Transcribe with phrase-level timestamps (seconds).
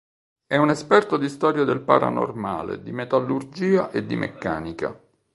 [0.47, 4.99] È un esperto di storia del paranormale, di metallurgia e di meccanica.